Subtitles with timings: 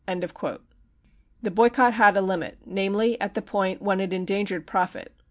[0.07, 0.57] 3 33
[1.43, 5.13] The boycott had a limit— namely, at the point when it endangered profit.